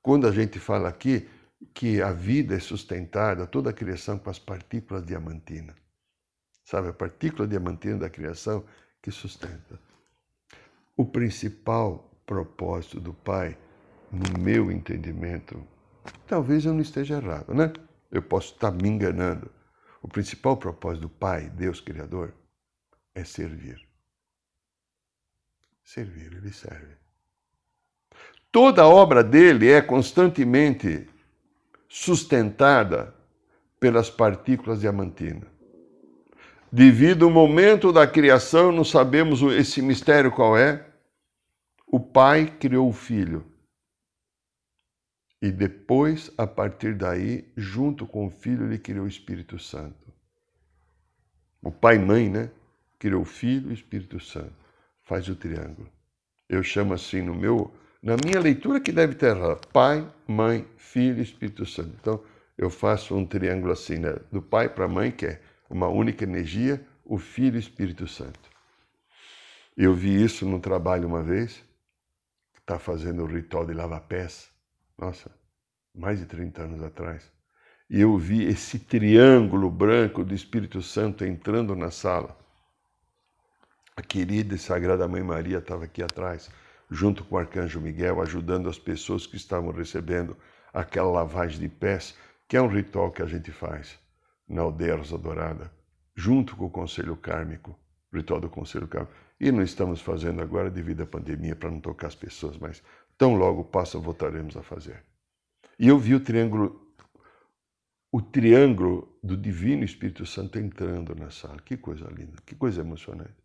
[0.02, 1.28] Quando a gente fala aqui
[1.74, 5.76] que a vida é sustentada, toda a criação com as partículas diamantinas
[6.70, 8.64] sabe, a partícula diamantina da criação
[9.02, 9.76] que sustenta.
[10.96, 13.58] O principal propósito do Pai,
[14.12, 15.60] no meu entendimento,
[16.28, 17.72] talvez eu não esteja errado, né?
[18.08, 19.50] Eu posso estar me enganando.
[20.00, 22.32] O principal propósito do Pai, Deus Criador,
[23.16, 23.84] é servir.
[25.82, 26.94] Servir, ele serve.
[28.52, 31.08] Toda a obra dele é constantemente
[31.88, 33.12] sustentada
[33.80, 35.59] pelas partículas diamantinas.
[36.72, 40.86] Devido ao momento da criação, não sabemos esse mistério qual é.
[41.84, 43.44] O Pai criou o Filho.
[45.42, 50.12] E depois, a partir daí, junto com o Filho, ele criou o Espírito Santo.
[51.60, 52.50] O Pai e Mãe, né?
[53.00, 54.52] Criou o Filho e o Espírito Santo.
[55.02, 55.88] Faz o triângulo.
[56.48, 59.66] Eu chamo assim no meu, na minha leitura que deve ter errado.
[59.72, 61.96] Pai, Mãe, Filho e Espírito Santo.
[62.00, 62.22] Então,
[62.56, 64.14] eu faço um triângulo assim, né?
[64.30, 68.08] Do Pai para a Mãe, que é uma única energia, o Filho e o Espírito
[68.08, 68.50] Santo.
[69.76, 71.64] Eu vi isso num trabalho uma vez,
[72.58, 74.50] está fazendo o ritual de lava-pés,
[74.98, 75.30] nossa,
[75.94, 77.32] mais de 30 anos atrás.
[77.88, 82.36] E eu vi esse triângulo branco do Espírito Santo entrando na sala.
[83.96, 86.50] A querida e sagrada Mãe Maria estava aqui atrás,
[86.90, 90.36] junto com o Arcanjo Miguel, ajudando as pessoas que estavam recebendo
[90.72, 92.16] aquela lavagem de pés,
[92.48, 93.98] que é um ritual que a gente faz
[94.50, 95.72] na aldeia Rosa Dourada,
[96.14, 97.78] junto com o Conselho Kármico,
[98.12, 99.14] ritual do Conselho Kármico.
[99.38, 102.82] E não estamos fazendo agora devido à pandemia para não tocar as pessoas, mas
[103.16, 105.02] tão logo passa voltaremos a fazer.
[105.78, 106.88] E eu vi o triângulo
[108.12, 111.58] o triângulo do Divino Espírito Santo entrando na sala.
[111.64, 113.36] Que coisa linda, que coisa emocionante.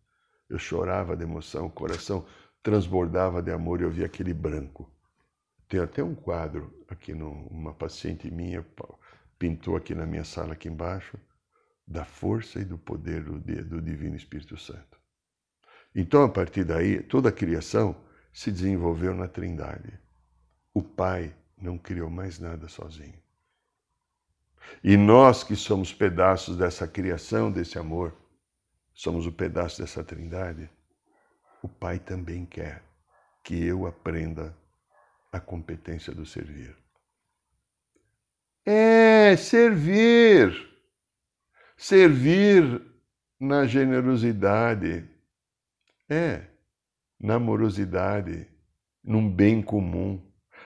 [0.50, 2.26] Eu chorava de emoção, o coração
[2.64, 4.90] transbordava de amor e eu via aquele branco.
[5.68, 8.64] Tem até um quadro aqui, uma paciente minha
[9.38, 11.18] pintou aqui na minha sala aqui embaixo,
[11.86, 14.98] da força e do poder do, do Divino Espírito Santo.
[15.94, 17.96] Então, a partir daí, toda a criação
[18.32, 19.98] se desenvolveu na Trindade.
[20.74, 23.18] O Pai não criou mais nada sozinho.
[24.82, 28.14] E nós que somos pedaços dessa criação, desse amor,
[28.92, 30.68] somos o pedaço dessa Trindade,
[31.62, 32.82] o Pai também quer
[33.42, 34.56] que eu aprenda
[35.32, 36.76] a competência do servir.
[38.66, 40.52] É servir.
[41.76, 42.82] Servir
[43.38, 45.04] na generosidade.
[46.08, 46.42] É,
[47.20, 48.46] na amorosidade,
[49.04, 50.20] num bem comum,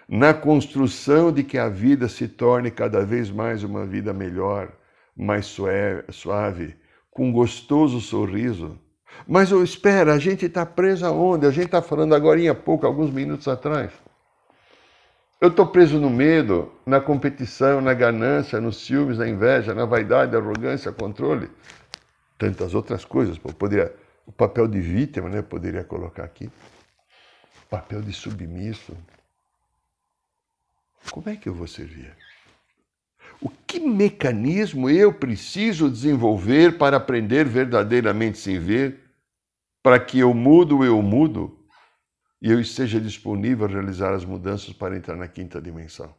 [0.09, 4.73] na construção de que a vida se torne cada vez mais uma vida melhor,
[5.17, 6.77] mais suave,
[7.11, 8.79] com gostoso sorriso.
[9.27, 11.47] Mas oh, espera, a gente está preso aonde?
[11.47, 13.93] A gente está falando agora há pouco, alguns minutos atrás.
[15.41, 20.37] Eu estou preso no medo, na competição, na ganância, nos ciúmes, na inveja, na vaidade,
[20.37, 21.51] arrogância, controle.
[22.37, 23.39] Tantas outras coisas.
[23.39, 23.95] poderia,
[24.27, 26.45] o papel de vítima, né, poderia colocar aqui.
[26.47, 28.95] O papel de submisso.
[31.11, 32.15] Como é que eu vou servir?
[33.41, 39.01] O que mecanismo eu preciso desenvolver para aprender verdadeiramente sem ver?
[39.83, 41.60] Para que eu mudo, eu mudo?
[42.41, 46.15] E eu esteja disponível a realizar as mudanças para entrar na quinta dimensão.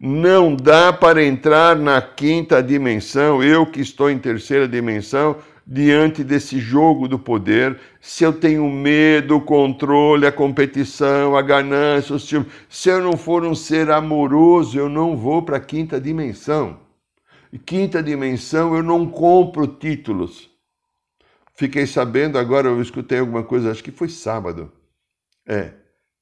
[0.00, 6.58] Não dá para entrar na quinta dimensão, eu que estou em terceira dimensão, diante desse
[6.58, 12.46] jogo do poder, se eu tenho medo, o controle, a competição, a ganância, o ciúme.
[12.68, 16.80] Se eu não for um ser amoroso, eu não vou para a quinta dimensão.
[17.52, 20.50] E quinta dimensão, eu não compro títulos.
[21.54, 24.72] Fiquei sabendo agora, eu escutei alguma coisa, acho que foi sábado
[25.48, 25.70] é,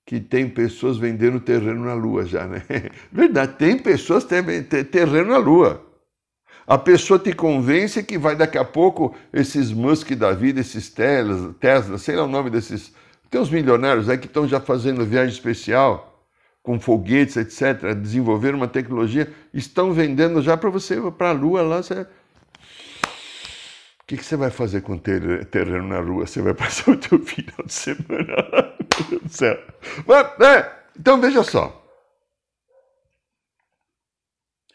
[0.07, 2.63] que tem pessoas vendendo terreno na Lua já, né?
[3.11, 4.51] Verdade, tem pessoas tendo
[4.85, 5.85] terreno na Lua.
[6.67, 11.55] A pessoa te convence que vai daqui a pouco esses Musk da vida, esses Tesla,
[11.61, 12.95] Tesla, sei lá o nome desses.
[13.29, 16.17] Tem uns milionários aí que estão já fazendo viagem especial
[16.63, 21.81] com foguetes, etc., desenvolver uma tecnologia, estão vendendo já para você para a Lua lá.
[21.81, 22.07] Você, o
[24.05, 26.27] que, que, você vai fazer com terreno na rua?
[26.27, 28.76] Você vai passar o teu final de semana lá?
[29.05, 29.57] Deus do céu.
[30.07, 31.83] Mas, é, então veja só.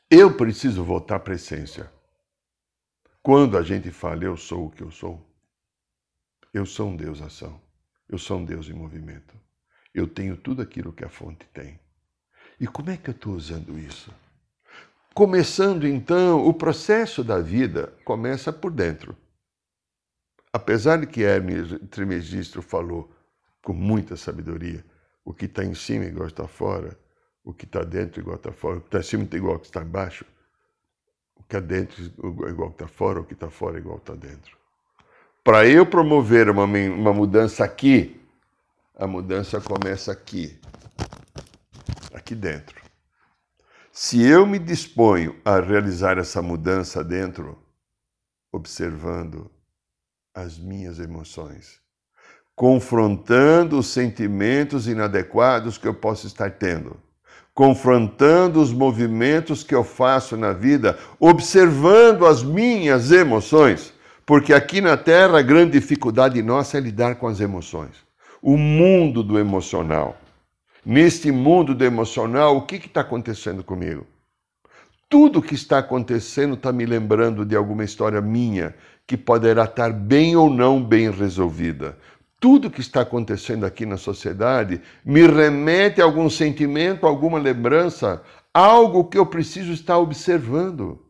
[0.09, 1.91] Eu preciso voltar para a essência.
[3.23, 5.25] Quando a gente fala eu sou o que eu sou,
[6.53, 7.61] eu sou um Deus ação.
[8.09, 9.33] Eu sou um Deus em movimento.
[9.93, 11.79] Eu tenho tudo aquilo que a fonte tem.
[12.59, 14.13] E como é que eu estou usando isso?
[15.13, 19.15] Começando então, o processo da vida começa por dentro.
[20.53, 23.13] Apesar de que Hermes Trimegistro falou
[23.63, 24.83] com muita sabedoria,
[25.23, 26.97] o que está em cima igual está fora,
[27.43, 29.65] o que está dentro igual está fora, o que está em cima é igual que
[29.65, 30.25] está embaixo,
[31.35, 32.03] o que é dentro
[32.47, 34.57] igual que está fora, o que está fora igual que está dentro.
[35.43, 38.19] Para eu promover uma, uma mudança aqui,
[38.95, 40.59] a mudança começa aqui,
[42.13, 42.79] aqui dentro.
[43.91, 47.57] Se eu me disponho a realizar essa mudança dentro,
[48.51, 49.51] observando
[50.33, 51.80] as minhas emoções,
[52.61, 56.95] confrontando os sentimentos inadequados que eu posso estar tendo,
[57.55, 63.91] confrontando os movimentos que eu faço na vida, observando as minhas emoções,
[64.27, 67.95] porque aqui na Terra a grande dificuldade nossa é lidar com as emoções.
[68.39, 70.15] O mundo do emocional.
[70.85, 74.05] Neste mundo do emocional, o que está acontecendo comigo?
[75.09, 78.75] Tudo que está acontecendo está me lembrando de alguma história minha
[79.07, 81.97] que poderá estar bem ou não bem resolvida.
[82.41, 89.03] Tudo que está acontecendo aqui na sociedade me remete a algum sentimento, alguma lembrança, algo
[89.05, 91.05] que eu preciso estar observando.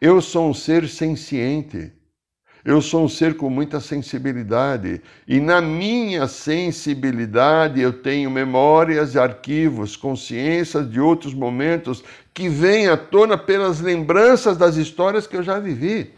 [0.00, 1.92] Eu sou um ser senciente.
[2.64, 9.96] Eu sou um ser com muita sensibilidade e na minha sensibilidade eu tenho memórias arquivos,
[9.96, 12.02] consciências de outros momentos
[12.34, 16.12] que vêm à tona pelas lembranças das histórias que eu já vivi.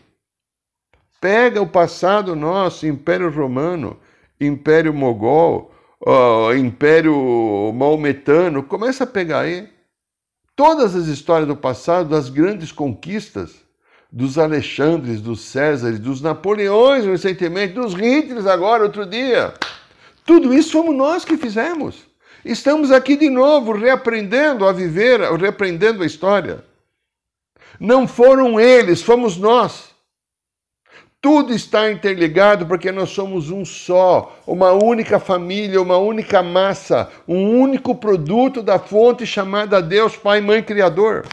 [1.24, 3.96] Pega o passado nosso, Império Romano,
[4.38, 5.72] Império Mogol,
[6.06, 9.66] uh, Império Maometano, começa a pegar aí
[10.54, 13.54] todas as histórias do passado, das grandes conquistas,
[14.12, 19.54] dos Alexandres, dos Césares, dos Napoleões recentemente, dos Hitlers agora, outro dia.
[20.26, 22.04] Tudo isso fomos nós que fizemos.
[22.44, 26.62] Estamos aqui de novo reaprendendo a viver, reaprendendo a história.
[27.80, 29.93] Não foram eles, fomos nós.
[31.24, 37.58] Tudo está interligado porque nós somos um só, uma única família, uma única massa, um
[37.58, 41.26] único produto da fonte chamada Deus Pai, Mãe, Criador.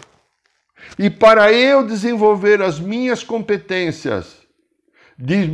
[0.97, 4.37] E para eu desenvolver as minhas competências
[5.17, 5.47] de,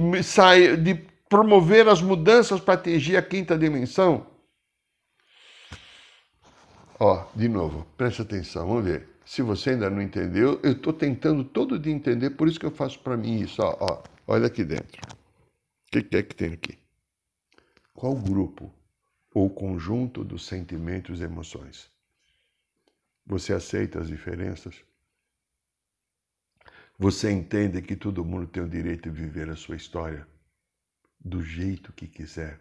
[0.83, 0.93] de
[1.27, 4.27] promover as mudanças para atingir a quinta dimensão,
[6.99, 9.09] ó, de novo, preste atenção, vamos ver.
[9.25, 12.71] Se você ainda não entendeu, eu estou tentando todo dia entender, por isso que eu
[12.71, 14.16] faço para mim isso, ó, ó.
[14.29, 15.01] Olha aqui dentro.
[15.07, 16.77] O que, é que tem aqui?
[17.93, 18.75] Qual grupo
[19.33, 21.89] ou conjunto dos sentimentos e emoções?
[23.25, 24.83] Você aceita as diferenças?
[26.99, 30.27] Você entende que todo mundo tem o direito de viver a sua história
[31.17, 32.59] do jeito que quiser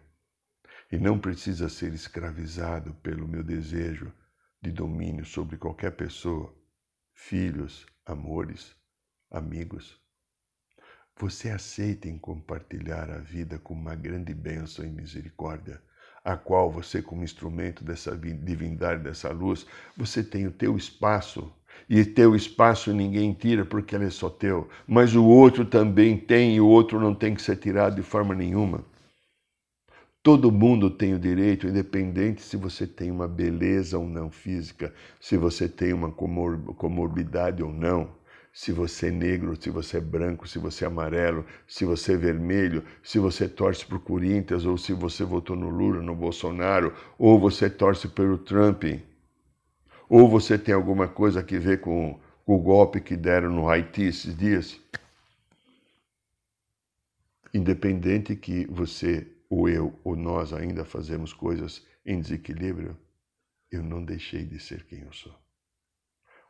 [0.89, 4.13] e não precisa ser escravizado pelo meu desejo
[4.61, 6.57] de domínio sobre qualquer pessoa,
[7.13, 8.73] filhos, amores,
[9.29, 10.06] amigos?
[11.19, 15.81] Você aceita em compartilhar a vida com uma grande bênção e misericórdia,
[16.23, 19.65] a qual você, como instrumento dessa divindade, dessa luz,
[19.95, 21.51] você tem o teu espaço.
[21.89, 26.55] E teu espaço ninguém tira porque ele é só teu, mas o outro também tem
[26.55, 28.85] e o outro não tem que ser tirado de forma nenhuma.
[30.21, 35.35] Todo mundo tem o direito, independente se você tem uma beleza ou não física, se
[35.35, 38.15] você tem uma comorbidade ou não
[38.57, 42.17] se você é negro, se você é branco, se você é amarelo, se você é
[42.17, 46.91] vermelho, se você torce para o Corinthians, ou se você votou no Lula, no Bolsonaro,
[47.19, 48.83] ou você torce pelo Trump,
[50.09, 54.35] ou você tem alguma coisa a ver com o golpe que deram no Haiti esses
[54.35, 54.81] dias.
[57.53, 62.97] Independente que você, ou eu, ou nós ainda fazemos coisas em desequilíbrio,
[63.71, 65.35] eu não deixei de ser quem eu sou.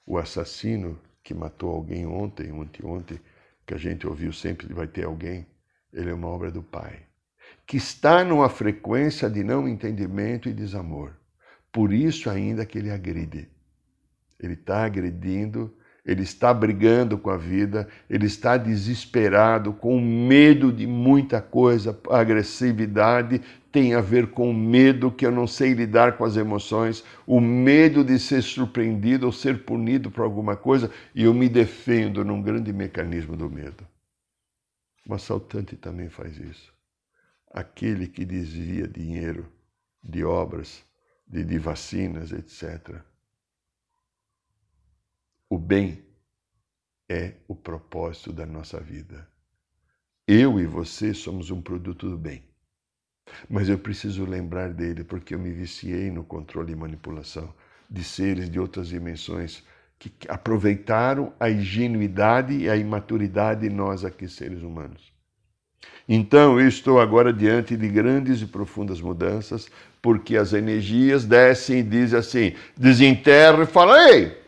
[0.06, 0.98] O assassino
[1.28, 3.20] que matou alguém ontem, ontem,
[3.66, 5.46] que a gente ouviu sempre vai ter alguém,
[5.92, 7.02] ele é uma obra do Pai,
[7.66, 11.18] que está numa frequência de não entendimento e desamor.
[11.70, 13.50] Por isso ainda que ele agride.
[14.40, 15.76] Ele está agredindo,
[16.06, 23.42] ele está brigando com a vida, ele está desesperado, com medo de muita coisa, agressividade
[23.78, 27.40] tem a ver com o medo que eu não sei lidar com as emoções, o
[27.40, 32.42] medo de ser surpreendido ou ser punido por alguma coisa, e eu me defendo num
[32.42, 33.88] grande mecanismo do medo.
[35.08, 36.74] O assaltante também faz isso.
[37.52, 39.48] Aquele que desvia dinheiro
[40.04, 40.84] de obras,
[41.28, 43.00] de, de vacinas, etc.
[45.48, 46.04] O bem
[47.08, 49.30] é o propósito da nossa vida.
[50.28, 52.44] Eu e você somos um produto do bem.
[53.50, 57.54] Mas eu preciso lembrar dele porque eu me viciei no controle e manipulação
[57.90, 59.64] de seres de outras dimensões
[60.00, 65.12] que aproveitaram a ingenuidade e a imaturidade de nós aqui, seres humanos.
[66.08, 69.70] Então eu estou agora diante de grandes e profundas mudanças,
[70.02, 74.42] porque as energias descem e dizem assim: desenterra e fala, ei,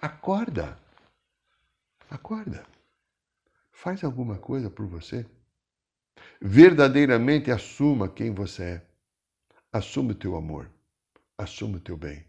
[0.00, 0.76] acorda,
[2.10, 2.64] acorda,
[3.70, 5.24] faz alguma coisa por você.
[6.40, 8.86] Verdadeiramente assuma quem você é.
[9.72, 10.70] Assuma o teu amor.
[11.36, 12.24] Assuma o teu bem.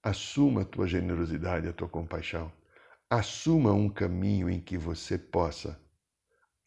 [0.00, 2.52] Assuma a tua generosidade, a tua compaixão.
[3.10, 5.80] Assuma um caminho em que você possa,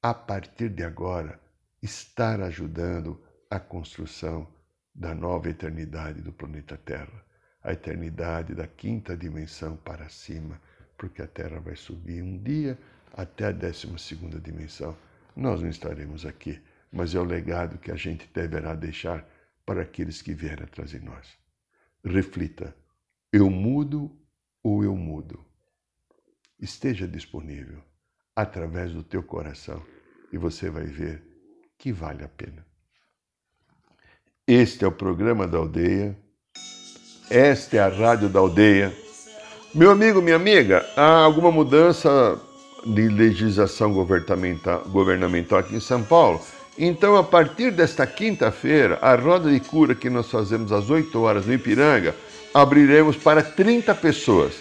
[0.02, 1.40] a partir de agora,
[1.82, 3.18] estar ajudando
[3.50, 4.46] a construção
[4.94, 7.26] da nova eternidade do planeta Terra,
[7.64, 10.62] a eternidade da quinta dimensão para cima,
[10.98, 12.78] porque a Terra vai subir um dia
[13.14, 14.98] até a décima segunda dimensão.
[15.34, 16.62] Nós não estaremos aqui
[16.94, 19.28] mas é o legado que a gente deverá deixar
[19.66, 21.28] para aqueles que vierem atrás de nós.
[22.06, 22.76] Reflita:
[23.32, 24.16] eu mudo
[24.62, 25.44] ou eu mudo?
[26.60, 27.82] Esteja disponível
[28.36, 29.84] através do teu coração
[30.32, 31.24] e você vai ver
[31.78, 32.66] que vale a pena.
[34.48, 36.18] Este é o programa da aldeia.
[37.30, 38.94] Esta é a rádio da aldeia.
[39.74, 42.40] Meu amigo, minha amiga, há alguma mudança
[42.86, 46.40] de legislação governamental, governamental aqui em São Paulo?
[46.78, 51.46] Então, a partir desta quinta-feira, a roda de cura que nós fazemos às 8 horas
[51.46, 52.16] no Ipiranga,
[52.54, 54.54] abriremos para 30 pessoas.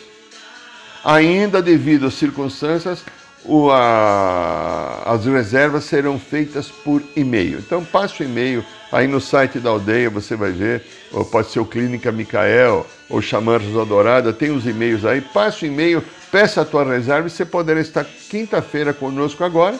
[1.04, 3.02] Ainda devido às circunstâncias,
[3.44, 7.58] o, a, as reservas serão feitas por e-mail.
[7.58, 11.60] Então passe o e-mail aí no site da aldeia, você vai ver, ou pode ser
[11.60, 16.60] o Clínica Micael ou Chamar Rosa Dourada, tem os e-mails aí, passe o e-mail, peça
[16.60, 19.78] a tua reserva e você poderá estar quinta-feira conosco agora.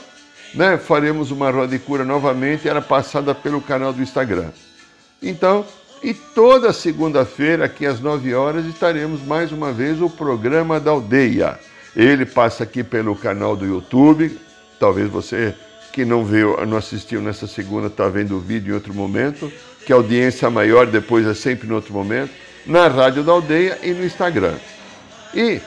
[0.54, 0.76] Né?
[0.76, 4.50] Faremos uma roda de cura novamente, era passada pelo canal do Instagram.
[5.22, 5.64] Então,
[6.02, 11.58] e toda segunda-feira, aqui às 9 horas, estaremos mais uma vez o programa da aldeia.
[11.94, 14.36] Ele passa aqui pelo canal do YouTube.
[14.80, 15.54] Talvez você
[15.92, 19.52] que não viu, não assistiu nessa segunda, está vendo o vídeo em outro momento,
[19.86, 22.30] que a audiência maior depois é sempre em outro momento,
[22.66, 24.54] na Rádio da Aldeia e no Instagram.
[25.34, 25.60] E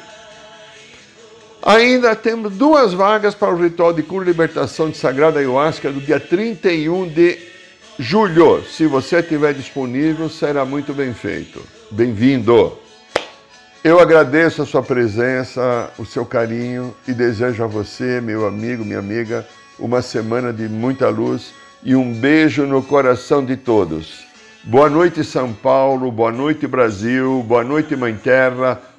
[1.66, 6.00] ainda temos duas vagas para o ritual de cura e libertação de Sagrada Ayahuasca do
[6.00, 7.40] dia 31 de
[7.98, 8.64] julho.
[8.64, 11.60] Se você estiver disponível, será muito bem feito.
[11.90, 12.78] Bem-vindo!
[13.84, 19.00] Eu agradeço a sua presença, o seu carinho e desejo a você, meu amigo, minha
[19.00, 19.46] amiga,
[19.80, 21.52] uma semana de muita luz
[21.84, 24.26] e um beijo no coração de todos.
[24.64, 28.82] Boa noite, São Paulo, boa noite, Brasil, boa noite, Mãe Terra,